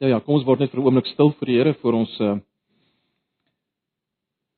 [0.00, 2.12] Ja ja, kom ons word net vir 'n oomblik stil vir die Here voor ons
[2.20, 2.40] uh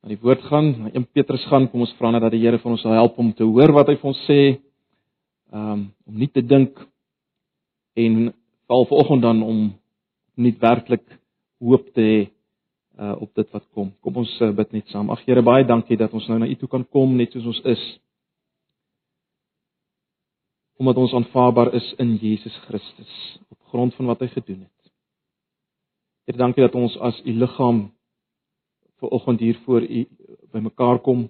[0.02, 1.66] na die woord gaan, na 1 Petrus gaan.
[1.68, 3.88] Kom ons vra net dat die Here vir ons sal help om te hoor wat
[3.88, 4.60] hy vir ons sê.
[5.50, 6.78] Um om nie te dink
[7.96, 8.32] en
[8.68, 9.74] val vanoggend dan om
[10.36, 11.02] nie werklik
[11.58, 12.20] hoop te hê
[13.02, 13.90] uh op dit wat kom.
[14.00, 15.10] Kom ons uh, bid net saam.
[15.10, 17.60] Ag Here, baie dankie dat ons nou na U toe kan kom net soos ons
[17.64, 17.82] is.
[20.78, 24.81] Omdat ons aanvaarbaar is in Jesus Christus op grond van wat hy gedoen het.
[26.24, 27.88] Here, dankie dat ons as u liggaam
[29.00, 30.06] ver oggend hier voor u
[30.52, 31.26] bymekaar kom.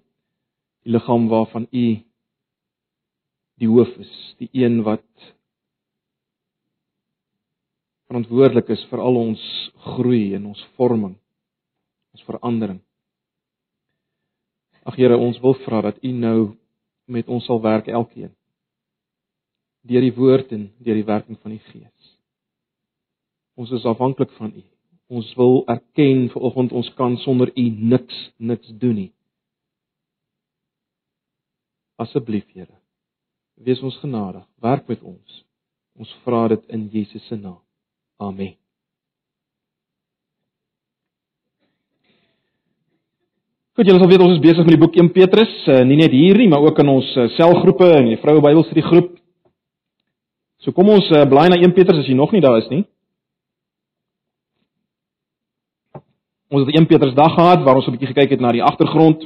[0.85, 1.87] Die liggaam waarvan u
[3.61, 5.07] die hoof is, die een wat
[8.11, 9.43] verantwoordelik is vir al ons
[9.95, 11.15] groei en ons vorming,
[12.13, 12.81] ons verandering.
[14.85, 16.39] Ag Here, ons wil vra dat U nou
[17.07, 18.33] met ons sal werk elkeen.
[19.87, 22.13] Deur die woord en deur die werking van die Gees.
[23.55, 24.65] Ons is afhanklik van U.
[25.13, 29.11] Ons wil erken vanoggend ons kan sonder U niks niks doen nie.
[32.01, 32.79] Asseblief Here,
[33.61, 35.43] wees ons genadig, werk met ons.
[36.01, 37.61] Ons vra dit in Jesus se naam.
[38.17, 38.55] Amen.
[43.77, 46.13] Goed, julle sal weet ons is besig met die boek 1 Petrus, uh, nie net
[46.13, 49.13] hier nie, maar ook in ons uh, selgroepe en die vroue Bybelstudie groep.
[50.65, 52.83] So kom ons uh, blaai na 1 Petrus as jy nog nie daar is nie.
[56.53, 59.25] Ons het 1 Petrus dag gehad waar ons 'n bietjie gekyk het na die agtergrond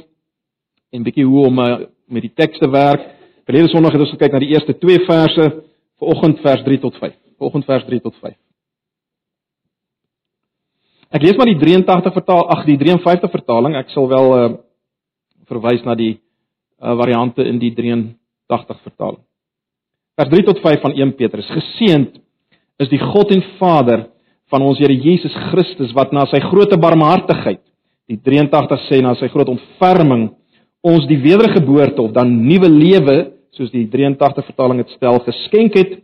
[0.91, 3.03] en bietjie hoe om uh, met die teks te werk.
[3.43, 5.63] Verlede Sondag het ons gekyk na die eerste 2 verse,
[5.99, 7.13] vanoggend vers 3 tot 5.
[7.37, 8.35] Vanoggend vers 3 tot 5.
[11.11, 13.75] Ek lees maar die 83 vertaal, ag die 53 vertaling.
[13.75, 14.53] Ek sal wel uh,
[15.47, 16.19] verwys na die
[16.79, 19.23] uh, variante in die 83 vertaling.
[20.15, 21.49] Vers 3 tot 5 van 1 Petrus.
[21.51, 22.21] Geseend
[22.79, 24.07] is die God en Vader
[24.51, 27.61] van ons Here Jesus Christus wat na sy groote barmhartigheid,
[28.07, 30.29] die 83 sê na sy groot ontferming
[30.87, 33.17] ons die wedergeboorte of dan nuwe lewe,
[33.51, 35.97] soos die 83 vertaling dit stel, geskenk het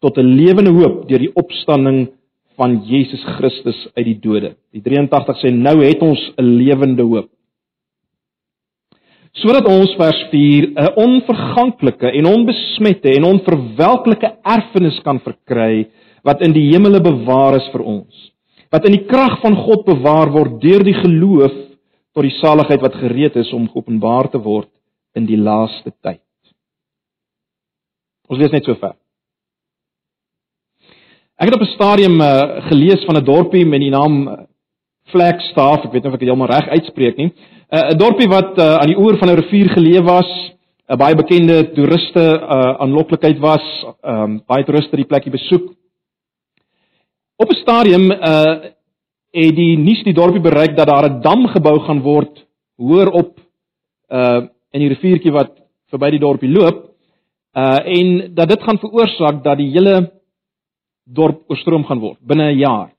[0.00, 2.08] tot 'n lewende hoop deur die opstanding
[2.56, 4.54] van Jesus Christus uit die dode.
[4.72, 7.28] Die 83 sê nou het ons 'n lewende hoop.
[9.32, 15.86] Sodat ons vers 4 'n onverganklike en onbesmette en onverwelklike erfenis kan verkry
[16.24, 18.30] wat in die hemele bewaar is vir ons.
[18.70, 21.54] Wat in die krag van God bewaar word deur die geloof
[22.14, 24.70] tot die saligheid wat gereed is om geopenbaar te word
[25.14, 26.22] in die laaste tyd.
[28.30, 28.94] Ons lees net so ver.
[31.40, 34.34] Ek het op 'n stadium uh, gelees van 'n dorpie met die naam uh,
[35.10, 37.30] Flagstaff, ek weet nie of ek dit heeltemal reg uitspreek nie.
[37.70, 40.30] 'n uh, Dorpie wat uh, aan die oewer van 'n rivier geleë was,
[40.90, 43.64] 'n uh, baie bekende toeriste uh, aanloklikheid was,
[44.02, 45.79] um, baie toeriste die plekkie besoek.
[47.40, 48.54] Op 'n stadium uh
[49.30, 52.46] het die nuus die dorpie bereik dat daar 'n dam gebou gaan word
[52.76, 53.40] hoër op
[54.08, 54.40] uh
[54.70, 55.52] in die riviertjie wat
[55.90, 56.78] verby die dorpie loop.
[57.52, 60.12] Uh en dat dit gaan veroorsaak dat die hele
[61.04, 62.90] dorp oorstroom gaan word binne 'n jaar.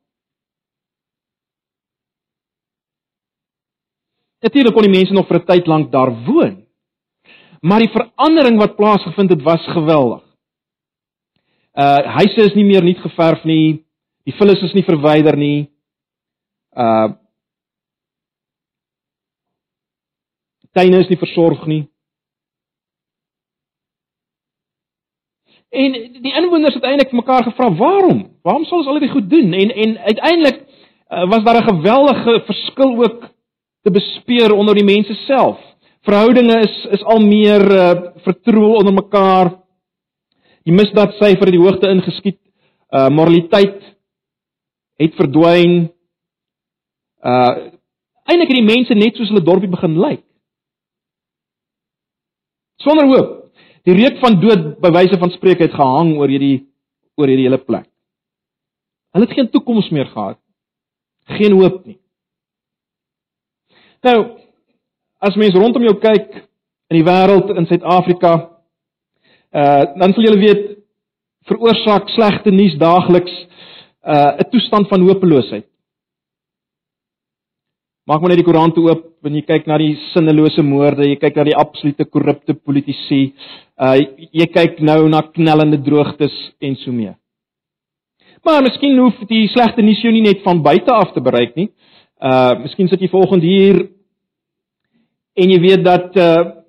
[4.41, 6.66] Natuurlik kon die mense nog vir 'n tyd lank daar woon.
[7.62, 10.23] Maar die verandering wat plaasgevind het was geweldig.
[11.73, 13.85] Uh huise is nie meer nuut geverf nie,
[14.28, 15.70] Die vullis is nie verwyder nie.
[16.78, 17.18] Uh
[20.72, 21.82] tuine is nie versorg nie.
[25.72, 28.22] En die inwoners het eintlik mekaar gevra, "Waarom?
[28.44, 32.42] Waarom sal ons al hierdie goed doen?" En en uiteindelik uh, was daar 'n geweldige
[32.46, 33.30] verskil ook
[33.82, 35.59] te bespeur onder die mense self.
[36.02, 39.59] Verhoudinge is is al meer uh, vertroebel onder mekaar.
[40.64, 42.40] Die misdaadsyfer het die hoogte ingeskiet.
[42.90, 43.92] Uh moraliteit
[45.02, 45.78] het verdwyn.
[47.22, 47.70] Uh
[48.32, 50.22] eintlik het die mense net soos hulle dorpie begin lyk.
[52.80, 53.32] Sonder hoop.
[53.84, 56.68] Die reuk van dood by wyse van spreek het gehang oor hierdie
[57.20, 57.90] oor hierdie hele plek.
[59.12, 60.40] Hulle het geen toekoms meer gehad.
[61.38, 61.97] Geen hoop nie.
[64.02, 64.18] Nou,
[65.22, 66.30] as mens rondom jou kyk
[66.92, 68.34] in die wêreld in Suid-Afrika,
[69.52, 70.64] uh dan sal jy weet
[71.50, 73.34] veroorsaak slegte nuus daagliks
[74.03, 75.66] uh 'n toestand van hopeloosheid.
[78.08, 81.36] Maak maar net die koerant oop wanneer jy kyk na die sinnelose moorde, jy kyk
[81.36, 83.34] na die absolute korrupte politici,
[83.78, 83.96] uh
[84.32, 87.14] jy kyk nou na knellende droogtes en so mee.
[88.44, 91.70] Maar miskien hoef die slegte nuus jou nie net van buite af te bereik nie.
[92.22, 93.84] Uh miskien sit jy volgende hier
[95.38, 96.60] en jy weet dat uh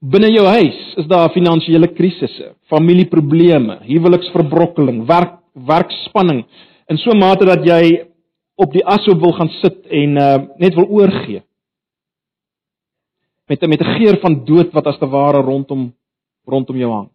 [0.00, 6.44] Binne jou huis is daar finansiële krisisse, familieprobleme, huweliksverbrokkeling, werk werkspanning
[6.88, 8.06] in so 'n mate dat jy
[8.56, 11.42] op die ashoop wil gaan sit en uh, net wil oorgee.
[13.48, 15.92] Met met 'n geur van dood wat as te ware rondom
[16.46, 17.08] rondom jou hang.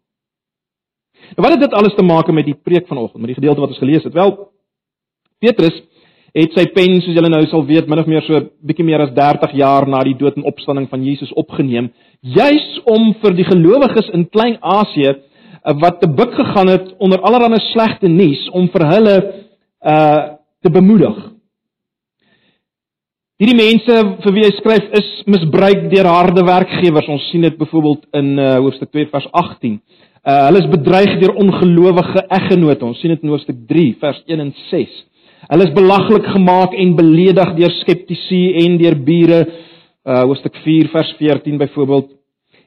[1.35, 3.69] Nou wat het dit alles te maak met die preek vanoggend, met die gedeelte wat
[3.69, 4.13] ons gelees het?
[4.13, 4.51] Wel
[5.39, 5.81] Petrus
[6.35, 9.13] het sy pen soos julle nou sal weet min of meer so bietjie meer as
[9.15, 11.93] 30 jaar na die dood en opstanding van Jesus opgeneem,
[12.25, 17.61] juis om vir die gelowiges in Klein-Asië eh, wat te buk gegaan het onder allerlei
[17.71, 19.17] slegte nuus om vir hulle
[19.85, 20.31] uh
[20.65, 21.17] te bemoedig.
[23.37, 27.09] Hierdie mense vir wie hy skryf is misbruik deur harde werkgewers.
[27.11, 29.75] Ons sien dit byvoorbeeld in uh, hoofstuk 2 vers 18.
[30.25, 32.87] Uh hulle is bedreig deur ongelowige eggenote.
[32.87, 34.95] Ons sien dit in hoofstuk 3 vers 1 en 6.
[35.51, 39.39] Hulle is belaglik gemaak en beledig deur skeptici en deur bure.
[40.05, 42.11] Uh hoofstuk 4 vers 14 byvoorbeeld.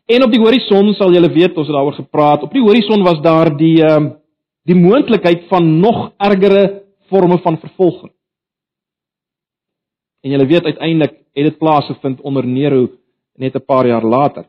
[0.06, 2.42] En op die horison sal julle weet ons het daaroor gepraat.
[2.42, 4.12] Op die horison was daar die ehm uh,
[4.68, 8.12] die moontlikheid van nog ergere forme van vervolging.
[10.20, 12.88] En julle weet uiteindelik het dit plaasgevind onder Nero
[13.34, 14.44] net 'n paar jaar later.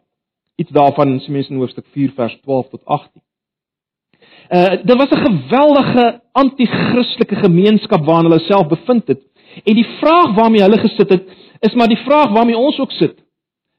[0.56, 3.22] Iets daarvan is mense in hoofstuk 4 vers 12 tot 18.
[4.50, 9.22] Uh dit was 'n geweldige anti-Christelike gemeenskap waarin hulle self bevind het.
[9.64, 11.24] En die vraag waarmee hulle gesit het,
[11.66, 13.18] is maar die vraag waarmee ons ook sit.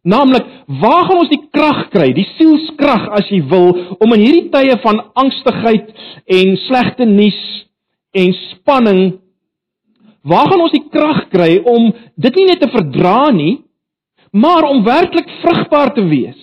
[0.02, 0.46] Naamlik,
[0.80, 4.78] waar gaan ons die krag kry, die sielskrag as jy wil, om in hierdie tye
[4.84, 5.90] van angstigheid
[6.40, 7.40] en slegte nuus
[8.16, 9.02] en spanning
[10.24, 11.90] waar gaan ons die krag kry om
[12.20, 13.60] dit nie net te verdra nie,
[14.32, 16.40] maar om werklik vrugbaar te wees,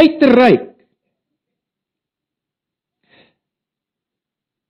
[0.00, 0.68] uit te reik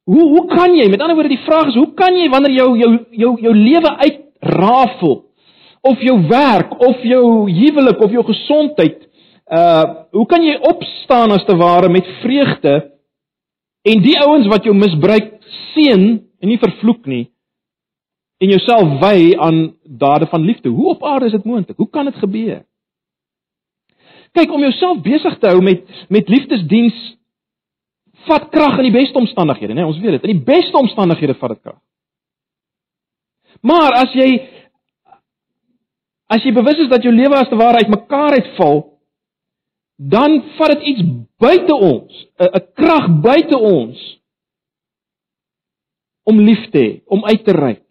[0.09, 0.87] Hoe hoe kan jy?
[0.89, 3.91] Met ander woorde, die vraag is, hoe kan jy wanneer jou jou jou jou lewe
[4.01, 5.17] uitrafel
[5.89, 9.01] of jou werk of jou huwelik of jou gesondheid,
[9.49, 12.75] uh hoe kan jy opstaan as te ware met vreugde
[13.89, 15.35] en die ouens wat jou misbruik
[15.75, 17.27] seën en nie vervloek nie
[18.39, 20.69] en jouself wy aan dade van liefde?
[20.69, 21.77] Hoe op aarde is dit moontlik?
[21.77, 22.63] Hoe kan dit gebeur?
[24.37, 26.99] Kyk, om jouself besig te hou met met liefdesdiens
[28.29, 29.83] vat krag in die beste omstandighede, né?
[29.83, 30.29] Nee, ons weet dit.
[30.29, 31.81] In die beste omstandighede vat dit krag.
[33.65, 34.29] Maar as jy
[36.29, 38.85] as jy bewus is dat jou lewe as te ware uitmekaar uitval,
[39.99, 41.05] dan vat dit iets
[41.43, 43.99] buite ons, 'n 'n krag buite ons
[46.25, 47.83] om lief te hê, om uit te reik.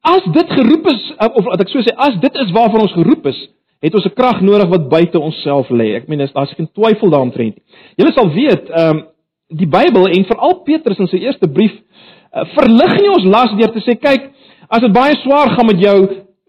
[0.00, 3.26] As dit geroep is of wat ek so sê, as dit is waarvan ons geroep
[3.26, 3.48] is,
[3.80, 5.96] het ons 'n krag nodig wat buite onsself lê.
[5.96, 7.64] Ek meen daar's geen twyfel daaromtrent nie.
[7.96, 9.06] Julle sal weet, ehm um,
[9.50, 11.72] die Bybel en veral Petrus in sy eerste brief
[12.30, 14.30] verlig nie ons las deur te sê kyk,
[14.70, 15.96] as dit baie swaar gaan met jou,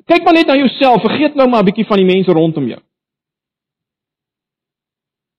[0.06, 2.82] kyk maar net na jouself, vergeet nou maar 'n bietjie van die mense rondom jou.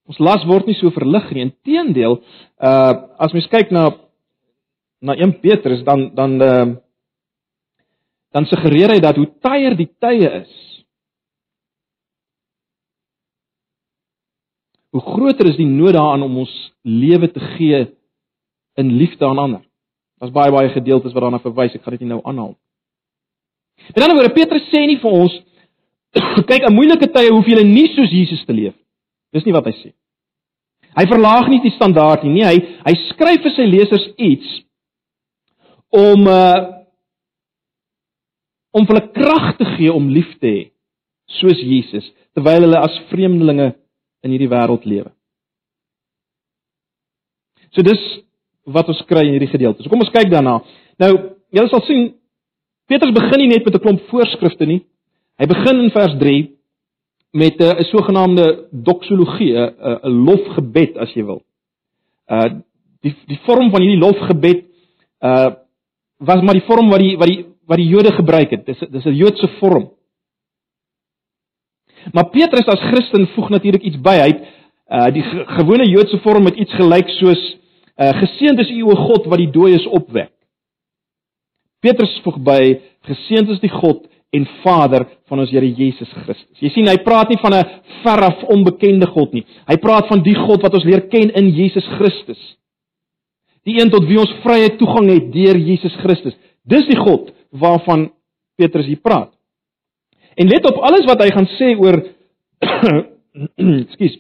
[0.08, 1.42] Ons las word nie so verlig nie.
[1.42, 2.20] Inteendeel,
[2.60, 3.92] uh as mens kyk na
[5.00, 6.66] na 1 Petrus dan dan uh
[8.32, 10.52] dan suggereer hy dat hoe tyer die tye is,
[14.92, 17.86] hoe groter is die nood daaraan om ons lewe te gee
[18.76, 19.71] in liefde aan ander.
[20.22, 22.52] Daar's baie baie gedeeltes wat daarna verwys, ek gaan dit nie nou aanhaal.
[23.90, 25.34] In 'n ander woorde, Petrus sê nie vir ons
[26.50, 28.76] kyk, in moeilike tye hoef jy nie soos Jesus te leef.
[29.34, 29.90] Dis nie wat hy sê.
[30.94, 32.36] Hy verlaag nie die standaard nie.
[32.36, 34.62] Nee, hy hy skryf vir sy lesers iets
[35.90, 36.78] om uh
[38.72, 40.60] om hulle krag te gee om lief te hê
[41.40, 43.74] soos Jesus terwyl hulle as vreemdelinge
[44.24, 45.10] in hierdie wêreld lewe.
[47.74, 48.00] So dis
[48.64, 49.82] wat ons kry in hierdie gedeelte.
[49.82, 50.60] So kom ons kyk daarna.
[51.02, 51.12] Nou,
[51.50, 52.12] julle sal sien
[52.90, 54.82] Petrus begin nie net met 'n klomp voorskrifte nie.
[55.38, 56.50] Hy begin in vers 3
[57.32, 61.42] met 'n uh, sogenaamde doxologie, 'n 'n lofgebed as jy wil.
[62.28, 62.60] Uh
[63.02, 64.64] die die vorm van hierdie lofgebed
[65.20, 65.50] uh
[66.18, 68.66] was maar die vorm wat die wat die wat die Jode gebruik het.
[68.66, 69.90] Dis dis 'n Joodse vorm.
[72.12, 74.16] Maar Petrus as Christen voeg natuurlik iets by.
[74.18, 74.42] Hy het
[74.90, 75.22] uh die
[75.58, 77.61] gewone Joodse vorm met iets gelyk soos
[78.02, 80.32] uh geseënd is U o God wat die dooies opwek.
[81.82, 82.62] Petrus voeg by
[83.08, 86.62] geseënd is die God en Vader van ons Here Jesus Christus.
[86.62, 87.68] Jy sien hy praat nie van 'n
[88.02, 89.44] veraf onbekende God nie.
[89.68, 92.40] Hy praat van die God wat ons leer ken in Jesus Christus.
[93.64, 96.34] Die een tot wie ons vrye toegang het deur Jesus Christus.
[96.64, 98.10] Dis die God waarvan
[98.56, 99.30] Petrus hier praat.
[100.36, 102.02] En let op alles wat hy gaan sê oor
[103.58, 104.18] Ekskuus.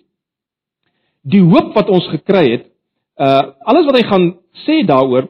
[1.22, 2.71] Die hoop wat ons gekry het,
[3.22, 4.26] uh alles wat hy gaan
[4.66, 5.28] sê daaroor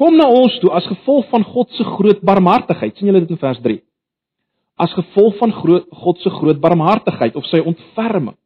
[0.00, 2.96] kom na ons toe as gevolg van God se groot barmhartigheid.
[2.96, 3.80] sien julle dit in vers 3?
[4.80, 8.36] As gevolg van groot God se groot barmhartigheid of sy ontferming.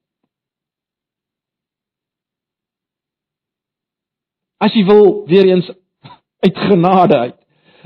[4.58, 5.70] As jy wil weer eens
[6.44, 7.38] uit genade uit.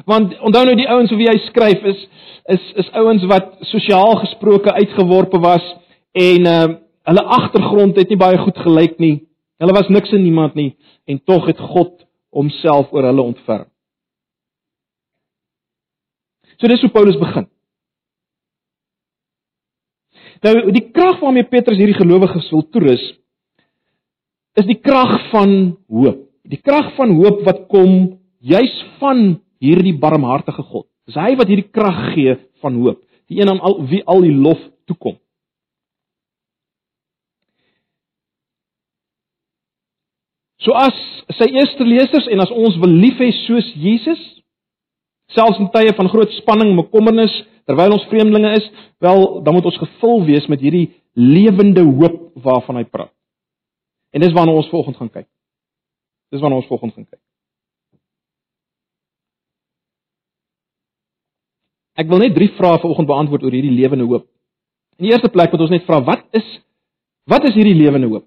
[0.06, 2.04] Want onthou nou die ouens wie hy skryf is
[2.48, 5.64] is is ouens wat sosiaal gesproke uitgeworpe was
[6.16, 6.68] en uh
[7.08, 9.27] hulle agtergrond het nie baie goed gelyk nie.
[9.58, 10.72] Hulle was niks en niemand nie
[11.10, 13.68] en tog het God homself oor hulle ontferm.
[16.58, 17.46] So dis hoe Paulus begin.
[20.42, 23.04] Nou die krag waarmee Petrus hierdie gelowiges wil toerus
[24.58, 25.52] is die krag van
[25.86, 26.24] hoop.
[26.48, 30.86] Die krag van hoop wat kom juis van hierdie barmhartige God.
[31.06, 33.00] Dis hy wat hierdie krag gee van hoop,
[33.30, 35.18] die een aan al wie al die lof toekom.
[40.64, 40.96] So as
[41.38, 44.20] sy eerste lesers en as ons wil lief hê soos Jesus,
[45.34, 47.34] selfs in tye van groot spanning, bekommernis,
[47.68, 48.66] terwyl ons vreemdelinge is,
[49.04, 50.88] wel, dan moet ons gevul wees met hierdie
[51.18, 53.12] lewende hoop waarvan hy praat.
[54.14, 55.28] En dis waarna ons volgende gaan kyk.
[56.32, 57.22] Dis waarna ons volgende gaan kyk.
[61.98, 64.28] Ek wil net drie vrae vanoggend beantwoord oor hierdie lewende hoop.
[64.98, 66.46] In die eerste plek moet ons net vra wat is
[67.28, 68.24] wat is hierdie lewende hoop?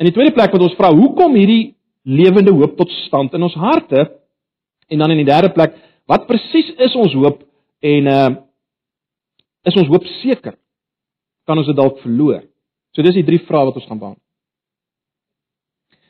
[0.00, 1.74] In die tweede plek moet ons vra hoekom hierdie
[2.08, 4.06] lewende hoop tot stand in ons harte?
[4.88, 5.74] En dan in die derde plek,
[6.08, 7.44] wat presies is ons hoop
[7.84, 8.30] en uh
[9.68, 10.54] is ons hoop seker?
[11.44, 12.40] Kan ons dit dalk verloor?
[12.96, 14.24] So dis die drie vrae wat ons gaan beantwoord.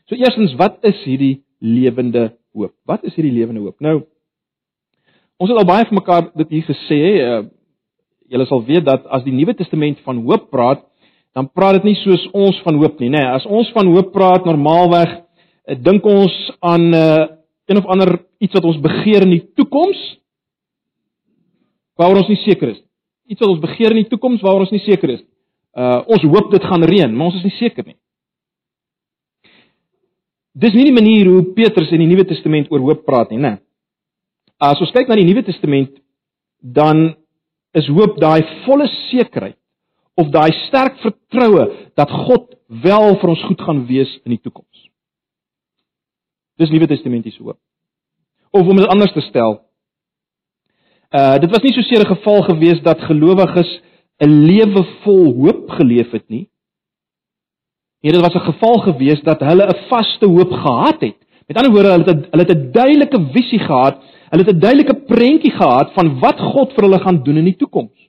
[0.06, 2.76] So eerstens, wat is hierdie lewende hoop?
[2.87, 3.80] Wat is hierdie lewende hoop?
[3.82, 4.04] Nou
[5.40, 7.42] ons het al baie vir mekaar dit hier gesê, uh
[8.30, 10.85] julle sal weet dat as die Nuwe Testament van hoop praat,
[11.34, 13.20] dan praat dit nie soos ons van hoop nie, nê.
[13.20, 15.12] Nee, as ons van hoop praat normaalweg,
[15.66, 17.28] eh, dink ons aan 'n uh, eh,
[17.70, 19.99] een of ander iets wat ons begeer in die toekoms
[21.96, 22.80] waaroor ons nie seker is.
[23.28, 25.22] Iets wat ons begeer in die toekoms waaroor ons nie seker is.
[25.76, 27.96] Uh ons hoop dit gaan reën, maar ons is nie seker nie.
[30.52, 33.60] Dis nie die manier hoe Petrus in die Nuwe Testament oor hoop praat nie, né?
[34.58, 35.94] As ons kyk na die Nuwe Testament,
[36.60, 37.14] dan
[37.72, 39.60] is hoop daai volle sekerheid
[40.20, 41.66] of daai sterk vertroue
[41.98, 42.50] dat God
[42.84, 44.86] wel vir ons goed gaan wees in die toekoms.
[46.60, 47.58] Dis Nuwe Testamentiese hoop.
[48.52, 49.60] Of om dit anders te stel,
[51.10, 53.70] uh dit was nie so seer 'n geval gewees dat gelowiges
[54.20, 56.46] 'n lewe vol hoop geleef het nie.
[58.02, 61.18] Nee, dit was 'n geval gewees dat hulle 'n vaste hoop gehad het.
[61.46, 63.96] Met ander woorde, hulle het hulle het 'n duidelike visie gehad,
[64.30, 67.56] hulle het 'n duidelike prentjie gehad van wat God vir hulle gaan doen in die
[67.56, 68.00] toekoms.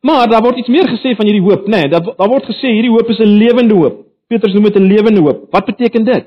[0.00, 1.80] Maar daar word iets meer gesê van hierdie hoop, né?
[1.80, 4.06] Nee, daar daar word gesê hierdie hoop is 'n lewende hoop.
[4.26, 5.50] Petrus noem dit 'n lewende hoop.
[5.50, 6.26] Wat beteken dit?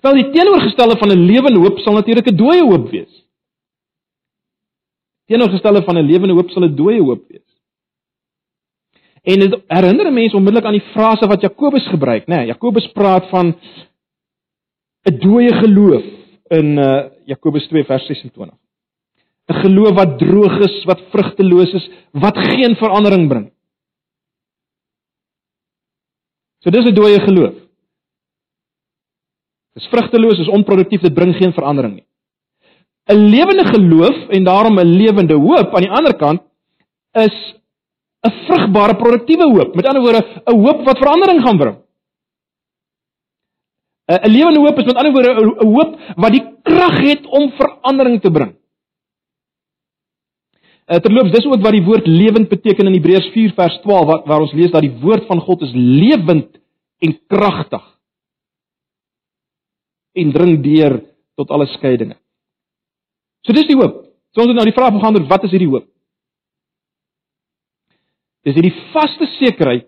[0.00, 3.24] Wel, die teenoorgestelde van 'n lewende hoop sal natuurlik 'n dooie hoop wees.
[5.26, 7.48] Teenoorgestelde van 'n lewende hoop sal 'n dooie hoop wees.
[9.22, 12.36] En dit herinner mense onmiddellik aan die frase wat Jakobus gebruik, né?
[12.36, 13.56] Nee, Jakobus praat van
[15.04, 16.04] 'n dooie geloof
[16.48, 18.56] in uh Jakobus 2 vers 26.
[19.48, 23.46] 'n geloof wat droog is, wat vrugteloos is, wat geen verandering bring.
[26.60, 27.54] So dis 'n dooie geloof.
[29.74, 32.06] Dis vrugteloos, is onproduktief, dit bring geen verandering nie.
[33.08, 36.40] 'n Lewende geloof en daarom 'n lewende hoop aan die ander kant
[37.12, 37.54] is
[38.26, 39.74] 'n vrugbare produktiewe hoop.
[39.74, 41.76] Met ander woorde, 'n hoop wat verandering gaan bring.
[44.08, 48.20] 'n Lewende hoop is met ander woorde 'n hoop wat die krag het om verandering
[48.20, 48.57] te bring.
[50.88, 54.22] Uh, terloops, dis ook wat die woord lewend beteken in Hebreërs 4 vers 12 waar,
[54.24, 56.54] waar ons lees dat die woord van God is lewend
[57.04, 57.84] en kragtig
[60.18, 60.96] en dring deur
[61.36, 62.16] tot alle skeidinge.
[63.44, 64.00] So dis die hoop.
[64.32, 65.84] So ons het nou die vraag beantwoord, wat is hierdie hoop?
[68.48, 69.84] Dis hierdie vaste sekerheid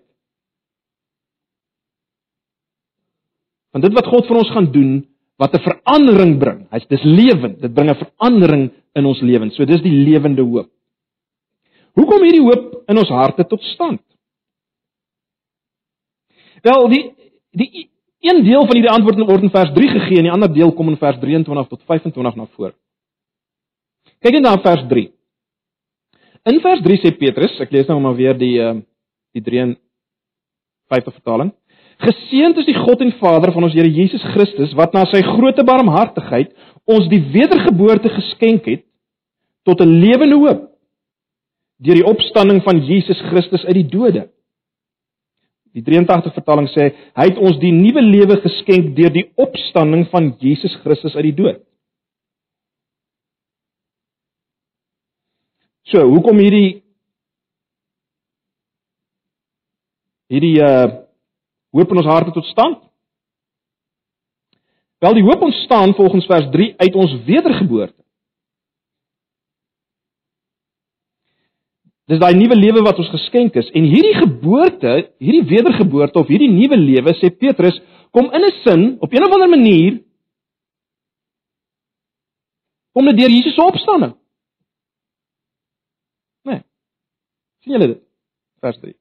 [3.73, 4.91] van dit wat God vir ons gaan doen
[5.41, 6.59] wat 'n verandering bring.
[6.69, 7.57] Hy's dis lewend.
[7.61, 9.55] Dit bring 'n verandering in ons lewens.
[9.55, 10.69] So dis die lewende hoop.
[11.97, 14.01] Hoekom hierdie hoop in ons harte tot stand?
[16.63, 17.03] Wel, die
[17.51, 17.87] die
[18.21, 20.91] een deel van hierdie antwoord word in vers 3 gegee en die ander deel kom
[20.91, 22.75] in vers 23 tot 25 na vore.
[24.21, 25.07] Kyk net na vers 3.
[26.51, 28.75] In vers 3 sê Petrus, ek lees nou maar weer die uh,
[29.35, 31.51] die 53 vertaling.
[32.01, 35.65] Geseënd is die God en Vader van ons Here Jesus Christus wat na sy groote
[35.65, 36.53] barmhartigheid
[36.89, 38.85] ons die wedergeboorte geskenk het
[39.65, 40.70] tot 'n lewende hoop
[41.81, 44.27] deur die opstanding van Jesus Christus uit die dode.
[45.71, 50.33] Die 83 vertaling sê hy het ons die nuwe lewe geskenk deur die opstanding van
[50.43, 51.61] Jesus Christus uit die dood.
[55.91, 56.81] So, hoekom hierdie
[60.31, 60.99] hierdie uh
[61.71, 62.81] hoop in ons harte tot stand?
[65.01, 67.95] Wel die hoop ontstaan volgens vers 3 uit ons wedergeboorte.
[72.11, 76.51] Dis daai nuwe lewe wat ons geskenk is en hierdie geboorte, hierdie wedergeboorte of hierdie
[76.51, 77.77] nuwe lewe sê Petrus
[78.11, 80.01] kom in 'n sin op een of ander manier
[82.91, 84.13] kom dit deur Jesus se opstanding.
[86.43, 86.61] Nee.
[87.63, 88.01] sien julle dit?
[88.59, 88.95] Vers 3.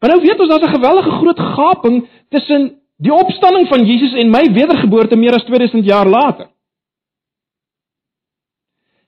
[0.00, 4.30] Maar nou weet ons daar's 'n geweldige groot gaping tussen die opstanding van Jesus en
[4.30, 6.53] my wedergeboorte meer as 2000 jaar later.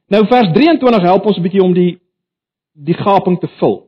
[0.06, 1.98] Nou vers 23 help ons 'n bietjie om die
[2.72, 3.86] die gaping te vul.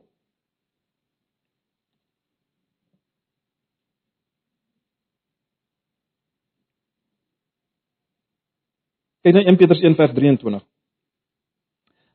[9.22, 10.62] Kyk na 1 Petrus 1 vers 23.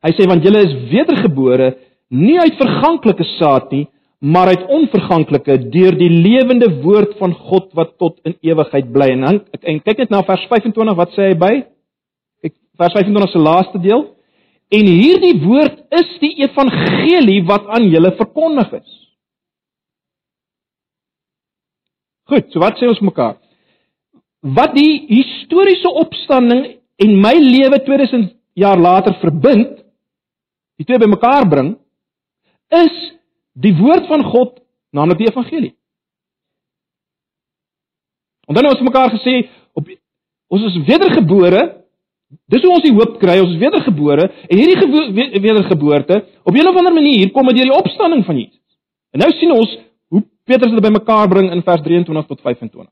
[0.02, 1.76] Hy sê want julle is wedergebore
[2.10, 3.86] nie uit verganklike saad nie,
[4.20, 9.08] maar uit onverganklike deur die lewende woord van God wat tot in ewigheid bly.
[9.12, 11.73] En dan en kyk net na vers 25, wat sê hy by?
[12.80, 14.04] Vers 25 se laaste deel.
[14.74, 19.00] En hierdie woord is die evangelie wat aan julle verkondig is.
[22.32, 23.36] Goed, so wat sê ons mekaar?
[24.56, 26.64] Wat die historiese opstanding
[27.04, 29.80] en my lewe 2000 jaar later verbind,
[30.80, 31.74] die twee bymekaar bring,
[32.72, 32.94] is
[33.60, 34.58] die woord van God,
[34.94, 35.74] naamlik die evangelie.
[38.48, 39.88] Dan het ons mekaar gesê op
[40.52, 41.62] ons is wedergebore.
[42.50, 46.76] Dis hoe ons die hoop kry, ons is wedergebore en hierdie wedergeboorte op 'n of
[46.76, 48.60] ander manier kom dit deur die opstanding van Jesus.
[49.12, 52.90] En nou sien ons hoe Petrus dit bymekaar bring in vers 23 tot 25.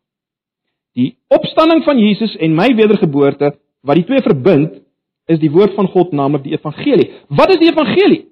[0.94, 4.82] Die opstanding van Jesus en my wedergeboorte wat die twee verbind
[5.26, 7.10] is die woord van God, naamlik die evangelie.
[7.28, 8.26] Wat is die evangelie?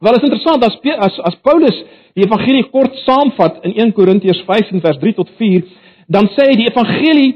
[0.00, 1.76] Wel is interessant as as as Paulus
[2.16, 5.64] die evangelie kort saamvat in 1 Korintiërs 5 vers 3 tot 4,
[6.08, 7.30] dan sê hy die evangelie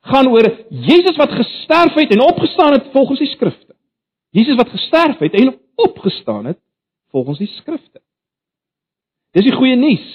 [0.00, 3.74] gaan oor Jesus wat gesterf het en opgestaan het volgens die skrifte.
[4.30, 6.58] Jesus wat gesterf het en opgestaan het
[7.10, 8.00] volgens die skrifte.
[9.32, 10.06] Dis die goeie nuus.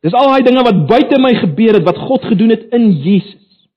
[0.00, 3.68] Dis al daai dinge wat buite my gebeur het wat God gedoen het in Jesus.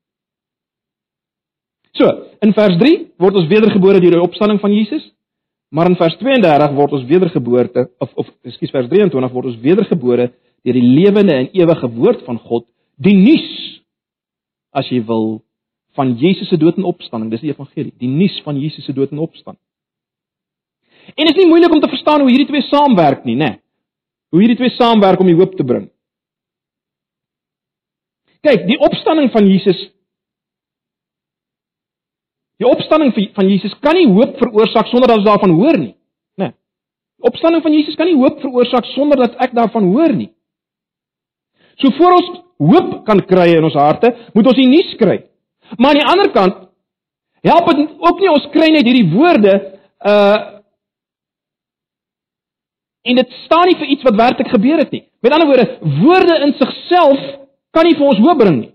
[1.94, 2.08] So,
[2.42, 5.04] in vers 3 word ons wedergebore deur die opstanding van Jesus.
[5.74, 10.30] Maar in vers 32 word ons wedergeboorte of of ekskuus vers 23 word ons wedergebore
[10.64, 12.66] deur die lewende en ewige woord van God,
[12.96, 13.50] die nuus
[14.74, 15.42] as jy wil
[15.98, 17.30] van Jesus se dood en opstanding.
[17.32, 19.62] Dis die evangelie, die nuus van Jesus se dood en opstanding.
[21.14, 23.50] En dit is nie moeilik om te verstaan hoe hierdie twee saamwerk nie, né?
[23.50, 23.60] Nee.
[24.34, 25.90] Hoe hierdie twee saamwerk om die hoop te bring.
[28.44, 29.90] Kyk, die opstanding van Jesus
[32.62, 35.96] Die opstanding van Jesus kan nie hoop veroorsaak sonder dat ons daarvan hoor nie.
[36.40, 36.48] Né?
[36.48, 36.54] Nee.
[37.20, 40.30] Die opstanding van Jesus kan nie hoop veroorsaak sonder dat ek daarvan hoor nie.
[41.82, 42.30] So voor ons
[42.72, 45.20] hoop kan kry in ons harte, moet ons die nuus kry.
[45.78, 46.60] Maar aan die ander kant
[47.44, 49.54] help dit ook nie ons kry net hierdie woorde
[50.14, 50.42] uh
[53.04, 55.02] en dit staan nie vir iets wat werklik gebeur het nie.
[55.20, 55.66] Met ander woorde,
[56.00, 57.20] woorde in sigself
[57.76, 58.70] kan nie vir ons hoop bring nie.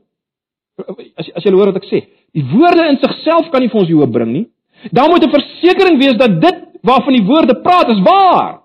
[1.16, 2.03] As as jy hoor wat ek sê,
[2.37, 4.46] Die woorde in sigself kan nie vir ons hoop bring nie.
[4.92, 8.61] Daar moet 'n versekering wees dat dit waarvan die woorde praat is waar.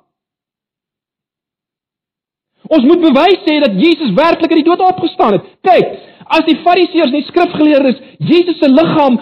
[2.71, 5.47] Ons moet bewys hê dat Jesus werklik uit die dood opgestaan het.
[5.67, 5.95] Kyk,
[6.31, 9.19] as die Fariseërs en die skrifgeleerdes Jesus se liggaam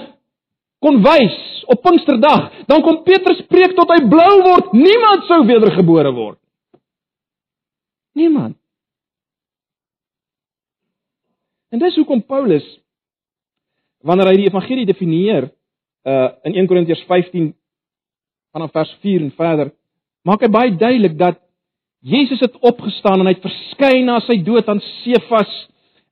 [0.82, 1.38] kon wys
[1.71, 4.73] op Pinksterdag, dan kom Petrus preek tot hy blou word.
[4.77, 6.39] Niemand sou wedergebore word.
[8.17, 8.58] Niemand.
[11.71, 12.65] En dis hoekom Paulus
[14.04, 15.51] wanneer hy die evangelie definieer
[16.10, 17.51] uh in 1 Korintiërs 15
[18.51, 19.69] vanaf vers 4 en verder,
[20.27, 21.38] maak hy baie duidelik dat
[22.01, 25.53] Jesus het opgestaan en hy het verskyn na sy dood aan Sefas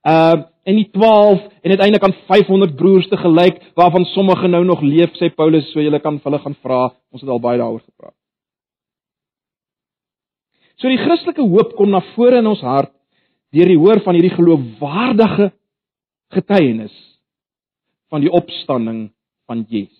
[0.06, 4.82] uh en die 12 en uiteindelik aan 500 broers te gelyk waarvan sommige nou nog
[4.84, 8.14] leef sê Paulus so julle kan hulle gaan vra ons het al baie daaroor gepraat.
[10.76, 12.92] So die Christelike hoop kom na vore in ons hart
[13.56, 15.50] deur die hoor van hierdie geloofwaardige
[16.36, 16.94] getuienis
[18.12, 19.08] van die opstanding
[19.50, 19.99] van Jesus.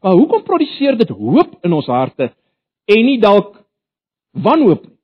[0.00, 2.30] Maar hoekom produseer dit hoop in ons harte
[2.90, 3.58] en nie dalk
[4.32, 4.96] wanhoop nie?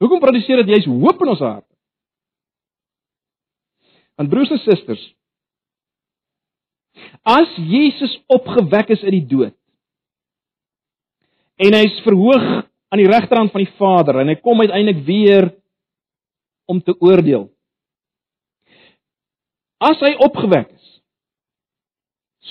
[0.00, 1.68] Hoekom produseer dit juist hoop in ons harte?
[4.16, 5.02] Want broers en susters,
[7.24, 9.56] as Jesus opgewek is uit die dood
[11.60, 12.46] en hy is verhoog
[12.90, 15.50] aan die regterhand van die Vader en hy kom uiteindelik weer
[16.70, 17.48] om te oordeel.
[19.80, 20.99] As hy opgewek is,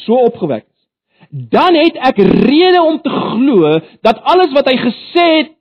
[0.06, 0.88] so opgewek is,
[1.52, 5.56] dan het ek rede om te glo dat alles wat hy gesê het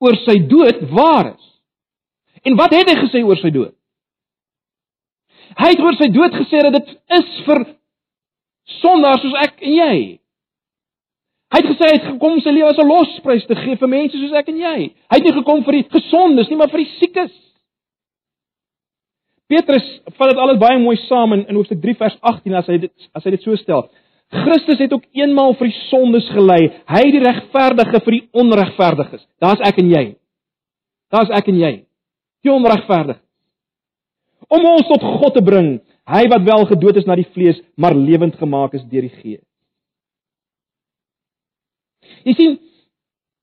[0.00, 1.46] oor sy dood waar is.
[2.42, 3.74] En wat het hy gesê oor sy dood?
[5.60, 7.64] Hy het oor sy dood gesê dat dit is vir
[8.80, 9.96] sondaars soos ek en jy.
[11.50, 13.88] Hy het gesê hy het gekom om sy lewe as 'n losprys te gee vir
[13.88, 14.78] mense soos ek en jy.
[15.10, 17.32] Hy het nie gekom vir die gesondes nie, maar vir die siekes.
[19.50, 22.78] Petrus vat dit alles baie mooi saam in in hoofstuk 3 vers 18 as hy
[22.84, 23.88] dit as hy dit so stel.
[24.30, 29.24] Christus het ook eenmaal vir die sondes gelei, hy die regverdige vir die onregverdiges.
[29.42, 30.04] Daar's ek en jy.
[31.10, 31.72] Daar's ek en jy.
[32.46, 33.18] Die onregverdig.
[34.50, 35.72] Om ons tot God te bring,
[36.10, 39.42] hy wat wel gedood is na die vlees, maar lewend gemaak is deur die Gees.
[42.26, 42.56] Jy sien,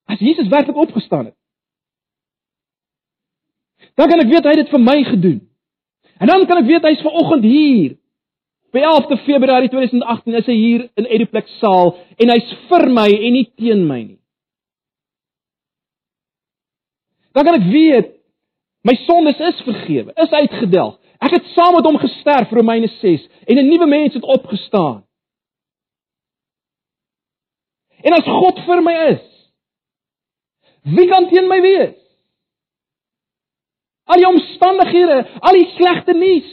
[0.08, 1.36] as Jesus werklik opgestaan het,
[3.98, 5.40] dan kan ek weet hy het dit vir my gedoen.
[6.20, 7.96] En dan kan ek weet hy's vanoggend hier.
[8.68, 13.36] Op 11 Februarie 2018 is hy hier in Ediplex saal en hy's vir my en
[13.38, 14.20] nie teen my nie.
[17.38, 18.14] Dan kan ek weet
[18.88, 20.98] my sondes is vergewe, is uitgedelg.
[21.22, 25.04] Ek het saam met hom gesterf, Romeine 6, en 'n nuwe mens het opgestaan.
[28.04, 29.26] En as God vir my is,
[30.84, 32.07] wie kan teen my wees?
[34.08, 36.48] Al die omstandighede, al die slegte nuus.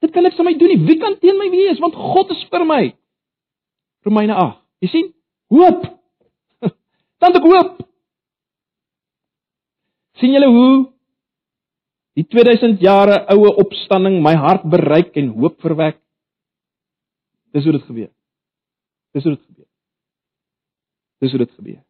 [0.00, 0.80] Dit kan niks aan my doen nie.
[0.86, 1.80] Wie kan teen my wees?
[1.82, 2.82] Want God is vir my.
[4.06, 4.60] Romeine 8.
[4.84, 5.10] Jy sien?
[5.52, 5.84] Hoop.
[7.20, 7.74] Dan ek hoop.
[10.18, 10.70] sien julle hoe
[12.18, 16.00] die 2000 jare oue opstanding my hart bereik en hoop verwek?
[17.54, 18.10] Dis hoe dit gebeur.
[19.14, 19.68] Dis hoe dit gebeur.
[21.22, 21.82] Dis hoe dit gebeur.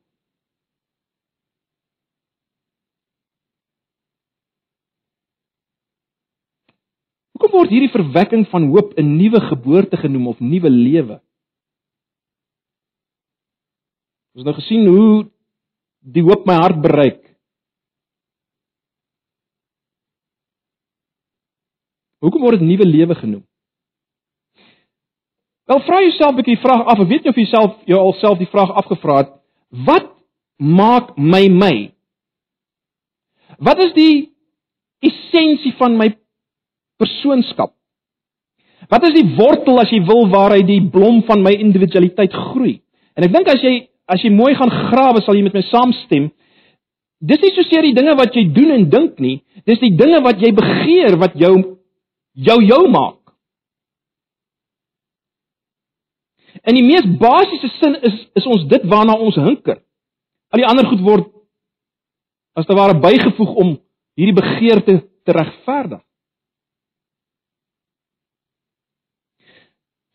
[7.39, 11.21] Hoekom word hierdie verwekking van hoop 'n nuwe geboorte genoem of nuwe lewe?
[14.35, 15.31] Ons nou gesien hoe
[16.03, 17.23] die hoop my hart bereik.
[22.19, 23.47] Hoekom word dit nuwe lewe genoem?
[25.71, 28.39] Wel vra jouself 'n bietjie die vraag af, weet jy of jy self jou alself
[28.39, 29.31] die vraag afgevra het,
[29.71, 30.11] wat
[30.57, 31.95] maak my my?
[33.59, 34.35] Wat is die
[34.99, 36.19] essensie van my
[37.01, 37.75] persoonskap?
[38.89, 42.79] Wat is die wortel as jy wil waaruit die blom van my individualiteit groei?
[43.19, 43.75] En ek dink as jy
[44.09, 46.31] as jy mooi gaan grawe sal jy met my saamstem.
[47.21, 50.41] Dis nie soseer die dinge wat jy doen en dink nie, dis die dinge wat
[50.41, 51.55] jy begeer wat jou
[52.39, 53.19] jou jou maak.
[56.65, 59.83] In die mees basiese sin is is ons dit waarna ons hinker.
[60.49, 61.29] Al die ander goed word
[62.59, 63.77] as te ware bygevoeg om
[64.19, 66.03] hierdie begeerte te regverdig.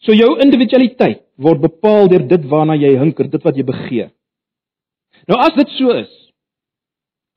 [0.04, 4.10] So jou individualiteit word bepaal deur dit waarna jy hinker, dit wat jy begeer.
[5.28, 6.12] Nou as dit so is,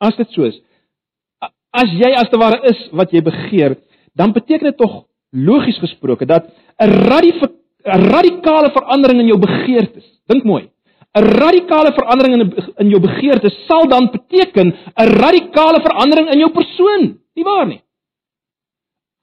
[0.02, 0.56] as dit so is,
[1.76, 3.76] as jy as te ware is wat jy begeer,
[4.16, 6.50] dan beteken dit tog logies gesproke dat
[6.80, 7.52] 'n radikale
[7.86, 10.04] 'n radikale verandering in jou begeertes.
[10.26, 10.70] Dink mooi.
[11.14, 12.42] 'n Radikale verandering in
[12.82, 17.80] in jou begeertes sal dan beteken 'n radikale verandering in jou persoon, nie waar nie?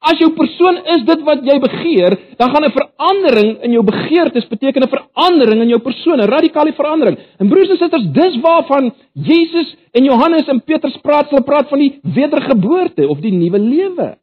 [0.03, 4.47] As jou persoon is dit wat jy begeer, dan gaan 'n verandering in jou begeertes
[4.47, 7.17] beteken 'n verandering in jou persoon, 'n radikale verandering.
[7.39, 11.79] En broers en susters, dis waarvan Jesus en Johannes en Petrus praat, hulle praat van
[11.79, 14.17] die wedergeboorte of die nuwe lewe.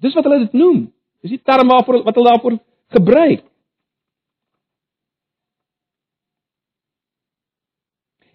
[0.00, 0.92] Dis wat hulle dit noem.
[1.22, 2.58] Dis die term waarvoor wat hulle daarvoor
[2.92, 3.42] gebruik.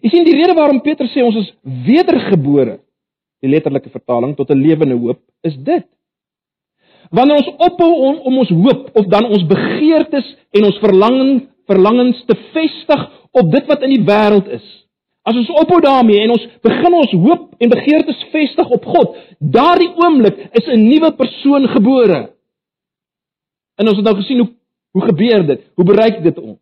[0.00, 2.80] Is nie die rede waarom Petrus sê ons is wedergebore,
[3.40, 5.86] die letterlike vertaling tot 'n lewende hoop, is dit
[7.10, 11.32] Wanneer ons ophou om, om ons hoop of dan ons begeertes en ons verlanging
[11.70, 14.66] verlangens te vestig op dit wat in die wêreld is.
[15.26, 19.90] As ons ophou daarmee en ons begin ons hoop en begeertes vestig op God, daardie
[20.00, 22.30] oomblik is 'n nuwe persoon gebore.
[23.78, 24.50] En ons het nou gesien hoe
[24.90, 25.60] hoe gebeur dit?
[25.74, 26.58] Hoe bereik dit ons?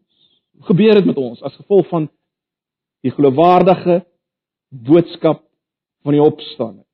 [0.57, 2.09] Hoe gebeur dit met ons as gevolg van
[3.01, 4.03] die geloofwaardige
[4.69, 5.43] boodskap
[6.03, 6.88] van die opstanding?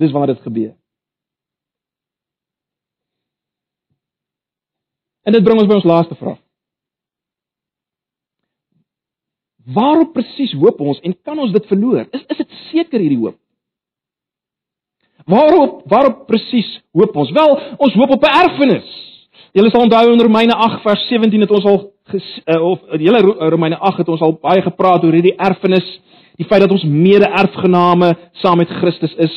[0.00, 0.72] Dis wanneer dit gebeur.
[5.24, 6.40] En dit bring ons by ons laaste vraag.
[9.64, 12.04] Waarop presies hoop ons en kan ons dit verloor?
[12.12, 13.38] Is is dit seker hierdie hoop?
[15.24, 17.32] Waarop waarop presies hoop ons?
[17.32, 18.90] Wel, ons hoop op 'n erfenis.
[19.52, 23.08] Julle sal onthou in Romeine 8 vers 17 het ons al ges, uh, of die
[23.08, 25.86] hele Romeine 8 het ons al baie gepraat oor hierdie erfenis,
[26.36, 28.10] die feit dat ons mede-erfgename
[28.42, 29.34] saam met Christus is.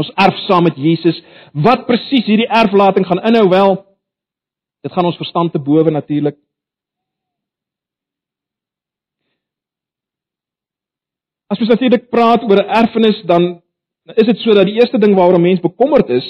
[0.00, 1.18] Ons erf saam met Jesus.
[1.52, 3.74] Wat presies hierdie erflating gaan inhou wel,
[4.84, 6.38] dit gaan ons verstand te bowe natuurlik.
[11.50, 13.62] As ons natuurlik praat oor 'n erfenis, dan
[14.16, 16.26] is dit so dat die eerste ding waaroor 'n mens bekommerd is,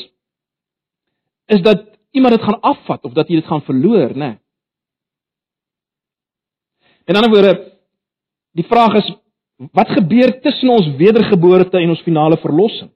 [1.47, 4.15] is dat iemand dit gaan afvat of dat jy dit gaan verloor, né?
[4.15, 4.39] Nee.
[7.05, 7.73] In ander woorde,
[8.53, 9.09] die vraag is
[9.73, 12.91] wat gebeur tussen ons wedergeboorte en ons finale verlossing?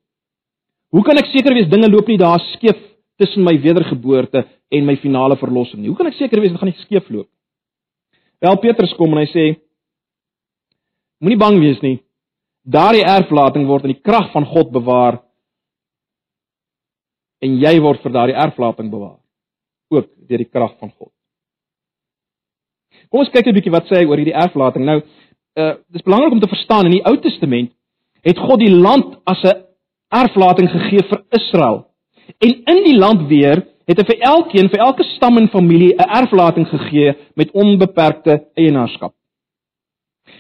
[0.94, 2.78] Hoe kan ek seker wees dinge loop nie daar skeef
[3.18, 5.90] tussen my wedergeboorte en my finale verlossing nie?
[5.90, 7.26] Hoe kan ek seker wees dit gaan nie skeef loop?
[8.44, 9.46] Wel Petrus kom en hy sê
[11.18, 11.96] moenie bang wees nie.
[12.62, 15.18] Daardie erflating word in die krag van God bewaar
[17.44, 19.18] en jy word vir daardie erflating bewaar
[19.94, 21.11] ook deur die krag van God.
[23.11, 24.85] Kom ons kyk 'n bietjie wat sê hy oor hierdie erflating.
[24.87, 25.02] Nou,
[25.59, 27.74] uh dis belangrik om te verstaan in die Ou Testament
[28.22, 29.63] het God die land as 'n
[30.22, 31.85] erflating gegee vir Israel.
[32.38, 36.11] En in die land weer het hy vir elkeen, vir elke stam en familie 'n
[36.20, 39.12] erflating gegee met onbeperkte eienaarskap.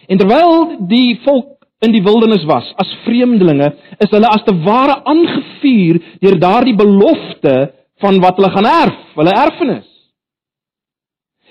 [0.08, 5.04] En terwyl die volk in die wildernis was as vreemdelinge, is hulle as te ware
[5.04, 9.90] aangevuur deur daardie belofte van wat hulle gaan erf, hulle erfenis.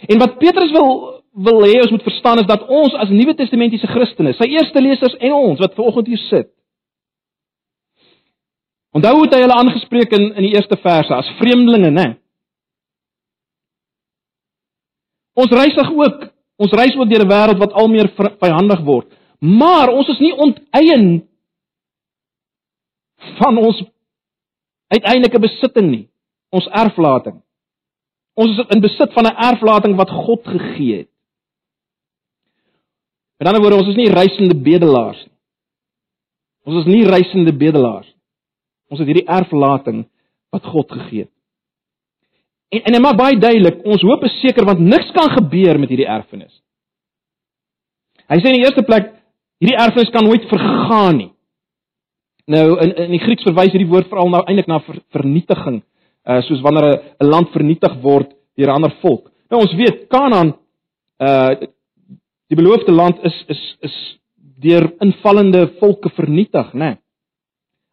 [0.10, 0.90] En wat Petrus wil
[1.34, 5.16] wil hê ons moet verstaan is dat ons as Nuwe Testamentiese Christene, sy eerste lesers
[5.18, 6.52] en ons wat vanoggend hier sit.
[8.94, 12.08] Onthou hoe hy hulle aangespreek in in die eerste verse as vreemdelinge, né?
[15.34, 16.28] Ons reisig ook,
[16.62, 19.08] ons reis ook deur 'n wêreld wat al meer vyandig word.
[19.40, 21.28] Maar ons is nie onteien
[23.40, 23.84] van ons
[24.88, 26.10] uiteindelike besitting nie,
[26.50, 27.42] ons erflating.
[28.34, 31.10] Ons is in besit van 'n erflating wat God gegee het.
[33.40, 35.38] Met ander woorde, ons is nie reisende bedelaars nie.
[36.64, 38.13] Ons is nie reisende bedelaars.
[38.94, 40.04] Ons het hierdie erflating
[40.54, 41.32] wat God gegee het.
[42.74, 45.92] En en dit maak baie duidelik, ons hoop is seker want niks kan gebeur met
[45.94, 46.54] hierdie erfenis.
[48.30, 49.12] Hy sê in die eerste plek,
[49.62, 51.32] hierdie erfenis kan nooit vergaan nie.
[52.54, 55.82] Nou in in die Grieks verwys hierdie woord veral nou eintlik na ver, vernietiging,
[56.30, 59.32] uh soos wanneer 'n land vernietig word deur 'n ander volk.
[59.50, 60.54] Nou ons weet Kanaan
[61.20, 61.68] uh
[62.54, 63.96] Die beloofde land is is is
[64.62, 66.90] deur invallende volke vernietig, né?
[66.90, 66.98] Nee.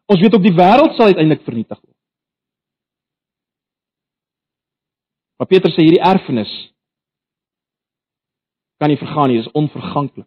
[0.09, 1.97] Ons weet ook die wêreld sal uiteindelik vernietig word.
[5.39, 6.51] Maar Petrus sê hierdie erfenis
[8.81, 10.25] kan nie vergaan nie, dit is onverganklik.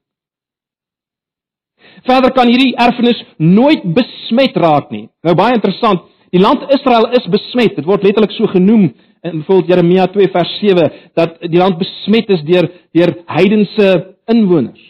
[2.06, 5.08] Verder kan hierdie erfenis nooit besmet raak nie.
[5.26, 7.74] Nou baie interessant, die land Israel is besmet.
[7.74, 8.88] Dit word letterlik so genoem
[9.24, 10.86] in byvoorbeeld Jeremia 2 vers 7
[11.18, 13.90] dat die land besmet is deur deur heidense
[14.30, 14.82] inwoners.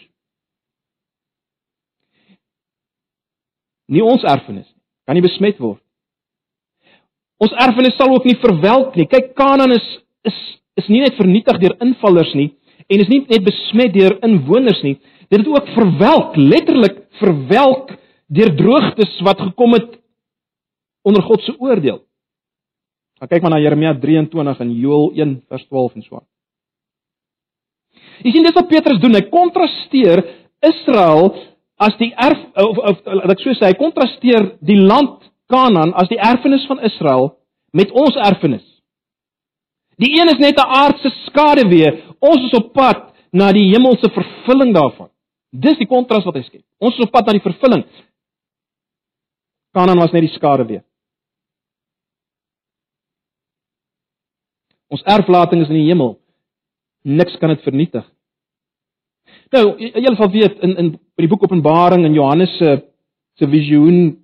[3.89, 4.74] Nie ons erfenis
[5.05, 5.81] kan nie besmet word.
[7.41, 9.07] Ons erfenis sal ook nie verwelk nie.
[9.11, 9.85] Kyk, Kanaan is
[10.25, 10.37] is
[10.75, 12.49] is nie net vernietig deur invallers nie
[12.91, 14.97] en is nie net besmet deur inwoners nie.
[15.31, 17.95] Dit het ook verwelk, letterlik verwelk
[18.27, 19.95] deur droogtes wat gekom het
[21.05, 22.01] onder God se oordeel.
[23.19, 26.27] Gaan kyk maar na Jeremia 23 en Joël 1 vers 12 en so aan.
[28.25, 30.21] Jy sien dis wat Petrus doen, hy kontrasteer
[30.65, 31.29] Israel
[31.77, 36.09] as die erf of of laat ek so sê, hy kontrasteer die land Kanaan as
[36.09, 37.35] die erfenis van Israel
[37.75, 38.63] met ons erfenis.
[40.01, 44.73] Die een is net 'n aardse skaduwee, ons is op pad na die hemelse vervulling
[44.73, 45.09] daarvan.
[45.51, 46.63] Dis die kontras wat hy skep.
[46.79, 47.83] Ons is op pad na die vervulling.
[49.73, 50.81] Kanaan was net die skaduwee.
[54.87, 56.19] Ons erflating is in die hemel.
[57.03, 58.05] Niks kan dit vernietig.
[59.55, 60.87] Nou, julle sal weet in in
[61.21, 62.81] die boek Openbaring en Johannes se
[63.39, 64.17] se visioen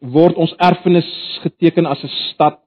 [0.00, 1.08] word ons erfenis
[1.42, 2.60] geteken as 'n stad.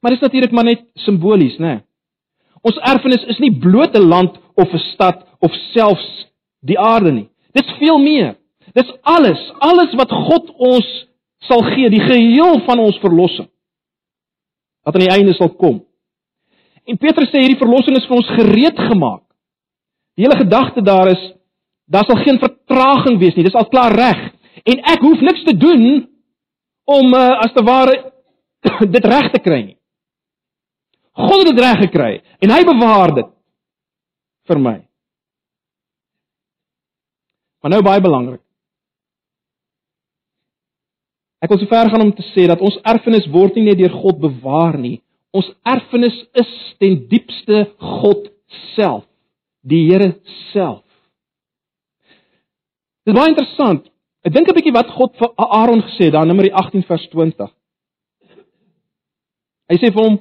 [0.00, 1.66] Maar dis natuurlik maar net simbolies, né?
[1.66, 1.80] Nee.
[2.62, 6.26] Ons erfenis is nie bloot 'n land of 'n stad of selfs
[6.60, 7.28] die aarde nie.
[7.52, 8.36] Dit's veel meer.
[8.74, 11.06] Dis alles, alles wat God ons
[11.38, 13.48] sal gee, die geheel van ons verlossing.
[14.84, 15.84] Wat aan die einde sal kom.
[16.84, 19.27] En Petrus sê hierdie verlossing is vir ons gereed gemaak.
[20.18, 21.20] Die hele gedagte daar is
[21.88, 23.46] daar sal geen vertraging wees nie.
[23.46, 24.18] Dis al klaar reg.
[24.66, 25.84] En ek hoef niks te doen
[26.84, 27.94] om uh, as te ware
[28.96, 29.78] dit reg te kry nie.
[31.18, 32.10] God het dit reg gekry
[32.44, 33.30] en hy bewaar dit
[34.50, 34.76] vir my.
[37.62, 38.42] Maar nou baie belangrik.
[41.42, 44.18] Ek wil sover gaan om te sê dat ons erfenis word nie net deur God
[44.22, 44.98] bewaar nie,
[45.36, 47.66] Ons erfenis is ten diepste
[48.00, 48.30] God
[48.74, 49.04] self,
[49.68, 50.14] die Here
[50.52, 50.84] self.
[53.04, 53.86] Dit is baie interessant.
[54.24, 57.08] Ek dink 'n bietjie wat God vir Aaron gesê het daar in Numeri 18 vers
[57.08, 57.50] 20.
[59.68, 60.18] Hy sê vir hom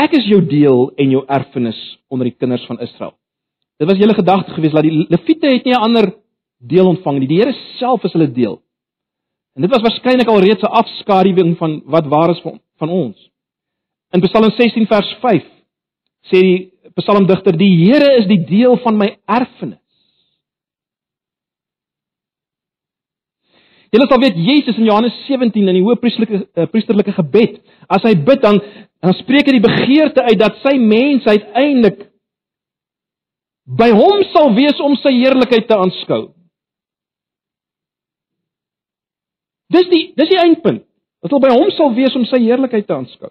[0.00, 3.12] Ek is jou deel en jou erfenis onder die kinders van Israel.
[3.78, 6.14] Dit was julle gedagte geweest dat die Lewiete het nie 'n ander
[6.58, 7.26] deel ontvang nie.
[7.26, 8.62] Die Here self is hulle deel.
[9.56, 13.29] En dit was waarskynlik al reeds 'n afskaduwing van wat waar is van, van ons.
[14.10, 15.44] In Psalm 16 vers 5
[16.30, 16.58] sê die
[16.98, 19.78] psalmdigter: "Die Here is die deel van my erfenis."
[23.90, 27.58] Julle sal weet Jesus in Johannes 17 in die hoëpriesterlike uh, priesterlike gebed,
[27.90, 28.60] as hy bid dan
[29.00, 32.04] dan spreek hy die begeerte uit dat sy mens uiteindelik
[33.64, 36.22] by hom sal wees om sy heerlikheid te aanskou.
[39.72, 40.84] Dis die dis die eindpunt.
[41.22, 43.30] Dat hulle by hom sal wees om sy heerlikheid te aanskou.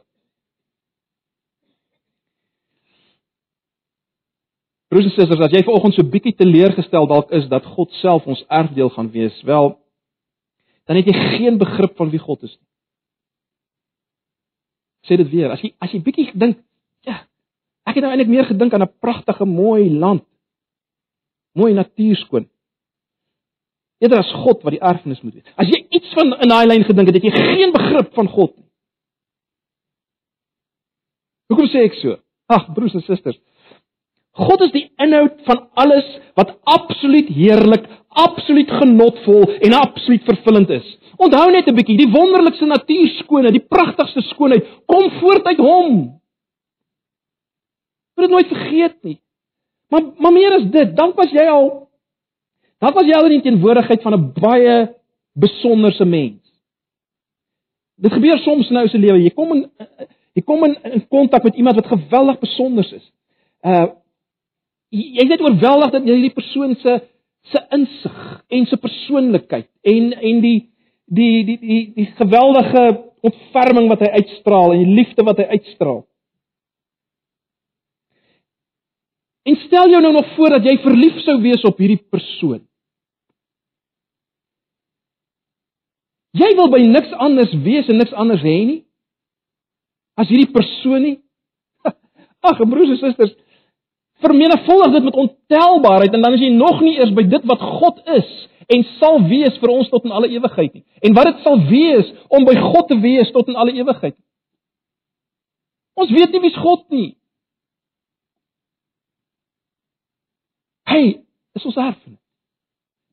[4.90, 8.42] Broers en susters, as jy vanoggend so bietjie teleurgestel dalk is dat God self ons
[8.50, 9.76] erfdeel gaan wees, wel
[10.90, 12.66] dan het jy geen begrip van wie God is nie.
[15.06, 16.58] Sê dit weer, as jy as jy bietjie dink,
[17.06, 17.20] ja,
[17.86, 20.26] ek het nou eintlik meer gedink aan 'n pragtige mooi land.
[21.54, 22.50] Mooi natuurskoon.
[24.02, 25.54] Eerder as God wat die erfenis moet wees.
[25.56, 28.58] As jy iets van in daai lyn gedink het, het jy geen begrip van God
[28.58, 28.70] nie.
[31.50, 32.18] Hoekom sê ek so?
[32.48, 33.38] Ag, broers en susters,
[34.40, 36.08] God is die inhoud van alles
[36.40, 40.88] wat absoluut heerlik, absoluut genotvol en absoluut vervullend is.
[41.20, 46.22] Onthou net 'n bietjie, die wonderlikste natuurskoonheid, die pragtigste skoonheid kom voort uit Hom.
[48.16, 49.20] Moet nooit vergeet nie.
[49.90, 51.90] Maar maar meer as dit, dan was jy al
[52.80, 54.96] dan was jy al in die teenwoordigheid van 'n baie
[55.34, 56.40] besonderse mens.
[57.96, 59.24] Dit gebeur soms nou in se lewe.
[59.24, 59.70] Jy kom in
[60.34, 63.12] jy kom in, in kontak met iemand wat geweldig besonder is.
[63.62, 63.88] Uh
[64.90, 67.00] jy is net oorweldig dat hierdie persoon se
[67.50, 68.18] se insig
[68.52, 70.58] en se persoonlikheid en en die
[71.06, 72.86] die die die die geweldige
[73.26, 76.04] ontferming wat hy uitstraal en die liefde wat hy uitstraal.
[79.50, 82.62] En stel jou nou nog voor dat jy verlief sou wees op hierdie persoon.
[86.38, 88.84] Jy wil by niks anders wees en niks anders hê nie
[90.20, 91.18] as hierdie persoon nie.
[92.50, 93.32] Ag, broers en susters,
[94.20, 98.02] vermenigvuldig dit met ontelbaarheid en dan is jy nog nie eers by dit wat God
[98.20, 98.32] is
[98.70, 100.84] en sal wees vir ons tot in alle ewigheid nie.
[101.02, 104.18] En wat dit sal wees om by God te wees tot in alle ewigheid.
[106.00, 107.10] Ons weet nie wie's God nie.
[110.90, 111.02] Hy
[111.58, 112.22] is ons erfenis.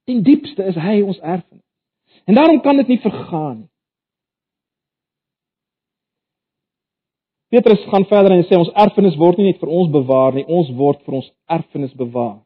[0.06, 1.64] In diepste is hy ons erfenis.
[2.26, 3.70] En daarom kan dit nie vergaan nie.
[7.48, 10.72] Petrus gaan verder en sê ons erfenis word nie net vir ons bewaar nie, ons
[10.74, 11.28] word vir ons
[11.58, 12.40] erfenis bewaar.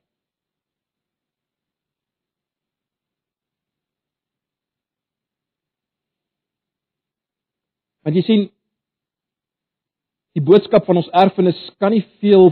[8.05, 8.49] Want jy sien
[10.37, 12.51] die boodskap van ons erfenis kan nie veel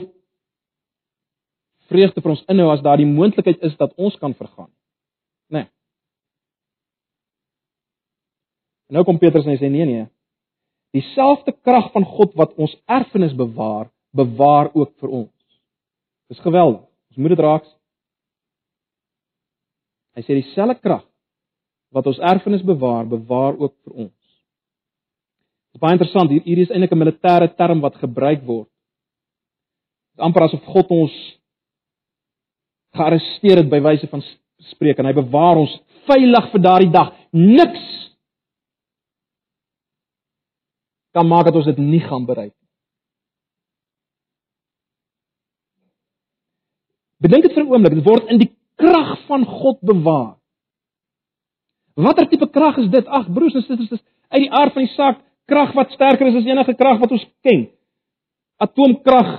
[1.88, 4.70] vreugde vir ons inhou as daar die moontlikheid is dat ons kan vergaan.
[5.48, 5.64] Né?
[5.64, 5.68] Nee.
[8.92, 10.04] Nou kom Petrus en hy sê nee nee,
[10.98, 15.34] dieselfde krag van God wat ons erfenis bewaar, bewaar ook vir ons.
[16.28, 16.84] Dis geweldig.
[17.12, 17.68] Ons moet dit raak.
[20.18, 21.04] Hy sê dieselfde krag
[21.94, 24.14] wat ons erfenis bewaar, bewaar ook vir ons.
[25.72, 26.32] Dit is baie interessant.
[26.32, 28.68] Hier hier is eintlik 'n militêre term wat gebruik word.
[30.12, 31.14] Dit is amper asof God ons
[32.96, 34.22] gearresteer het by wyse van
[34.72, 37.12] spreek en hy bewaar ons veilig vir daardie dag.
[37.32, 38.07] Niks
[41.18, 42.68] kan maak dat ons dit nie gaan bereik nie.
[47.18, 50.36] Bedink dit vir 'n oomblik, dit word in die krag van God bewaar.
[51.98, 53.06] Watter tipe krag is dit?
[53.06, 56.38] Ag broers en susters, dis uit die aard van die saak krag wat sterker is
[56.38, 57.68] as enige krag wat ons ken.
[58.62, 59.30] Atoomkrag,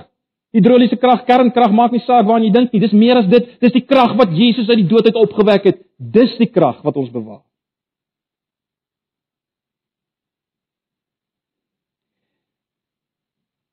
[0.52, 2.80] hidroliese krag, kernkrag maak nie saak waarna jy dink nie.
[2.80, 3.60] Dis meer as dit.
[3.60, 5.78] Dis die krag wat Jesus uit die dood uit opgewek het.
[5.96, 7.49] Dis die krag wat ons bewaar.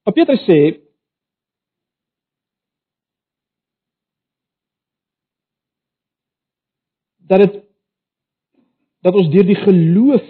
[0.08, 0.60] Wat Petrus sê
[7.28, 7.58] dat dit
[9.04, 10.24] dat ons deur die geloof,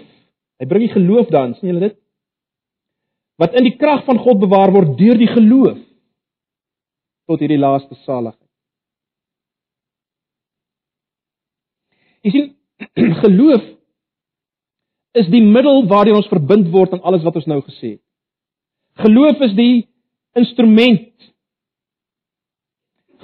[0.58, 1.94] hy bring die geloof dan, sien julle dit?
[3.38, 5.78] Wat in die krag van God bewaar word deur die geloof
[7.30, 8.44] tot hierdie laaste saligheid.
[12.26, 12.50] Jy sien,
[13.22, 13.62] geloof
[15.22, 18.07] is die middel waardeur ons verbind word aan alles wat ons nou gesê het.
[18.98, 19.88] Geloof is die
[20.38, 21.12] instrument.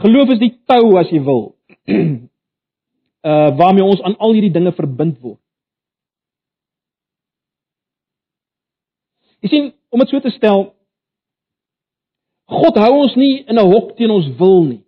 [0.02, 1.56] Geloof is die tou as jy wil.
[3.24, 5.40] uh waarmee ons aan al hierdie dinge verbind word.
[9.44, 10.70] Jy sien, om dit so te stel,
[12.48, 14.83] God hou ons nie in 'n hok teen ons wil nie.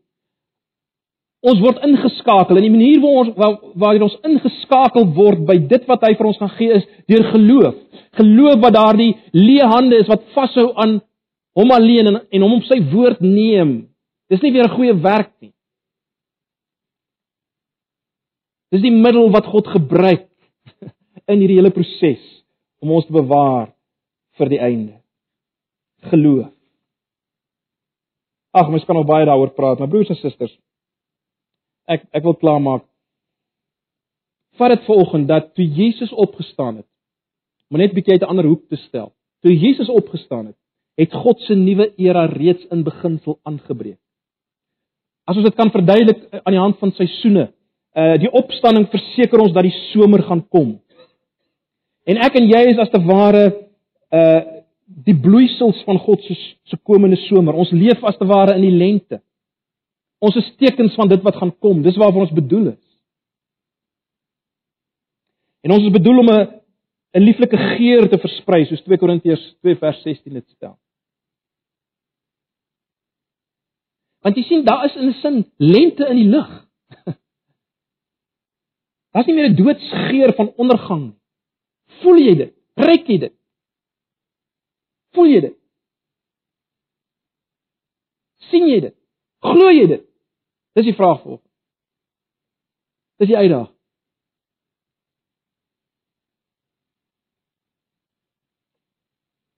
[1.46, 5.84] Ons word ingeskakel en die manier waar ons waar, waar ons ingeskakel word by dit
[5.86, 7.76] wat hy vir ons gaan gee is deur geloof.
[8.18, 10.98] Geloof wat daardie leë hande is wat vashou aan
[11.56, 13.76] hom alleen en, en hom op sy woord neem.
[14.32, 15.52] Dis nie weer 'n goeie werk nie.
[18.74, 20.26] Dis die middel wat God gebruik
[21.30, 22.22] in hierdie hele proses
[22.82, 23.70] om ons te bewaar
[24.36, 24.98] vir die einde.
[26.10, 26.50] Geloof.
[28.56, 30.54] Ag, mens kan nog baie daaroor praat, maar broers en susters,
[31.86, 32.84] ek ek wil klaarmaak.
[34.56, 36.88] Vat dit vanoggend dat toe Jesus opgestaan het,
[37.68, 39.12] moet net bietjie uit 'n ander hoek te stel.
[39.42, 40.56] Toe Jesus opgestaan het,
[40.96, 43.98] het God se nuwe era reeds in beginsel aangebreek.
[45.24, 47.50] As ons dit kan verduidelik eh, aan die hand van seisoene,
[47.96, 50.76] uh die opstanding verseker ons dat die somer gaan kom.
[52.06, 53.46] En ek en jy is as te ware
[54.12, 54.42] uh
[54.86, 56.34] die bloeisels van God se
[56.70, 57.54] se komende somer.
[57.54, 59.20] Ons leef as te ware in die lente.
[60.18, 61.82] Ons is tekens van dit wat gaan kom.
[61.82, 62.84] Dis waarvoor ons bedoel is.
[65.66, 66.62] En ons is bedoel om 'n
[67.16, 70.78] 'n lieflike geur te versprei, soos 2 Korintiërs 2 vers 16 dit stel.
[74.20, 76.68] Want jy sien, daar is in 'n sin lente in die lug.
[79.12, 81.18] Daar's nie meer 'n doodsgeur van ondergang nie.
[82.00, 82.54] Voel jy dit?
[82.74, 83.34] Ruik jy dit?
[85.14, 85.56] Voel jy dit?
[88.50, 88.94] sien jy dit?
[89.46, 90.04] Glo jy dit?
[90.76, 91.38] Dis die vraag vir.
[93.20, 93.72] Dis die uitdaging.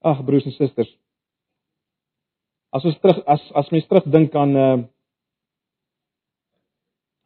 [0.09, 0.91] Ag broers en susters.
[2.73, 4.77] As ons terug as as mens terugdink aan uh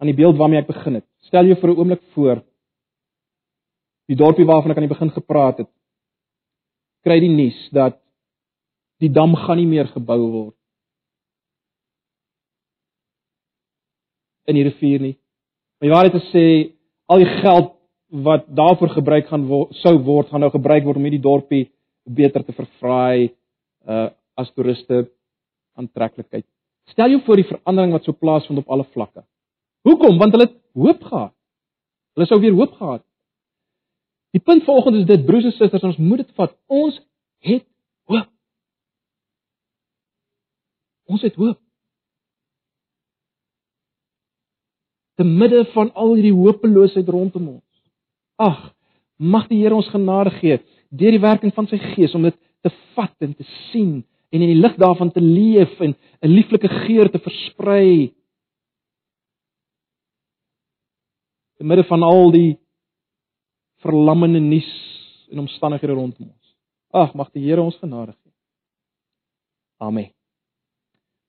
[0.03, 1.07] aan die beeld waarmee ek begin het.
[1.29, 2.41] Stel jou vir 'n oomblik voor
[4.11, 5.71] die dorpie waarvan ek aan die begin gepraat het.
[7.05, 8.01] Kry die nuus dat
[8.99, 10.62] die dam gaan nie meer gebou word
[14.49, 15.15] in die rivier nie.
[15.79, 16.47] Maar jy waarheid te sê,
[17.11, 17.73] al die geld
[18.23, 21.65] wat daarvoor gebruik gaan wo sou word, gaan nou gebruik word om hierdie dorpie
[22.05, 23.33] beter te verfraai
[23.87, 25.11] uh as toeriste
[25.77, 26.47] aantreklikheid.
[26.89, 29.21] Stel jou voor die verandering wat sou plaasvind op alle vlakke.
[29.85, 30.17] Hoekom?
[30.19, 31.35] Want hulle het hoop gehad.
[32.17, 33.05] Hulle sou weer hoop gehad.
[34.33, 36.55] Die punt vanoggend is dit broers en susters, ons moet dit vat.
[36.73, 36.97] Ons
[37.45, 37.67] het
[38.09, 38.31] hoop.
[41.13, 41.61] Ons het hoop.
[45.17, 47.83] Te midde van al hierdie hopeloosheid rondom ons.
[48.41, 48.73] Ag,
[49.17, 50.61] mag die Here ons genade gee
[50.93, 54.03] deur die werking van sy Gees om dit te vat en te sien
[54.33, 58.13] en in die lig daarvan te leef en 'n lieflike geur te versprei.
[61.57, 62.59] Te midde van al die
[63.81, 64.73] verlammende nuus
[65.31, 66.57] en omstandighede rondom ons.
[66.91, 68.33] Ag, mag die Here ons genade gee.
[69.79, 70.13] Amen.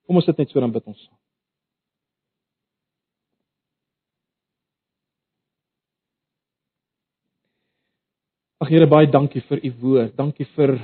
[0.05, 1.22] Kom ons sit net so dan bid ons saam.
[8.63, 10.13] Ag Here, baie dankie vir u woord.
[10.15, 10.77] Dankie vir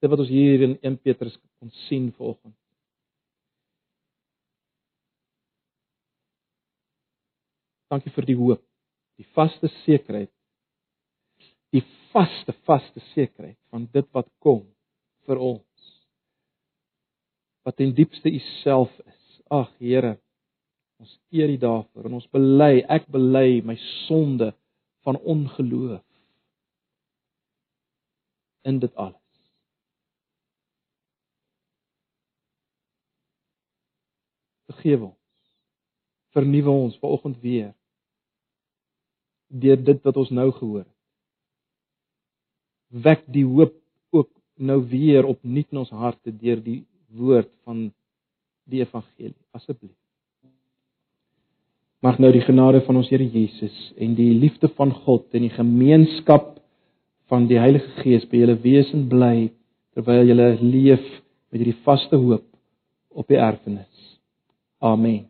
[0.00, 2.54] dit wat ons hier in 1 Petrus kon sien vanoggend.
[7.92, 8.64] Dankie vir die hoop,
[9.20, 10.32] die vaste sekerheid.
[11.76, 14.64] Die vaste, vaste sekerheid van dit wat kom
[15.28, 15.94] vir ons.
[17.68, 19.40] Wat in diepste u self is.
[19.52, 20.16] Ag Here,
[20.96, 23.76] ons eer u daarvoor en ons bely, ek bely my
[24.06, 24.54] sonde
[25.04, 26.06] van ongeloof
[28.62, 29.16] in dit alles.
[34.70, 35.16] Vergewe ons.
[36.30, 37.72] Vernuwe ons vanoggend weer
[39.50, 40.96] deur dit wat ons nou gehoor het.
[43.02, 43.74] Wek die hoop
[44.14, 46.84] ook nou weer opnuut in ons harte deur die
[47.18, 47.88] woord van
[48.70, 49.96] die evangelie asseblief.
[52.00, 55.52] Mag nou die genade van ons Here Jesus en die liefde van God en die
[55.52, 56.59] gemeenskap
[57.30, 59.50] van die Heilige Gees by julle wesen bly
[59.94, 61.04] terwyl julle leef
[61.50, 62.46] met hierdie vaste hoop
[63.10, 64.18] op die erfenis.
[64.82, 65.29] Amen.